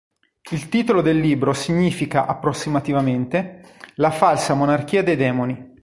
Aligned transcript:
Il 0.49 0.67
titolo 0.67 1.03
del 1.03 1.19
libro 1.19 1.53
significa 1.53 2.25
approssimativamente 2.25 3.61
"la 3.97 4.09
falsa 4.09 4.55
monarchia 4.55 5.03
dei 5.03 5.15
demoni". 5.15 5.77